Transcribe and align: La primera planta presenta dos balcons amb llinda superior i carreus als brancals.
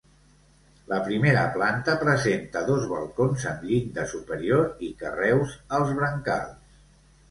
La 0.93 1.01
primera 1.07 1.43
planta 1.57 1.95
presenta 2.05 2.65
dos 2.71 2.89
balcons 2.95 3.47
amb 3.53 3.69
llinda 3.71 4.09
superior 4.17 4.69
i 4.91 4.95
carreus 5.07 5.59
als 5.83 5.99
brancals. 6.03 6.79